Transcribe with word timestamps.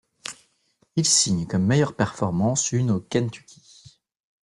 Il 0.95 1.05
signe 1.05 1.45
comme 1.45 1.63
meilleure 1.67 1.95
performance 1.95 2.71
une 2.71 2.89
au 2.89 3.01
Kentucky. 3.01 3.97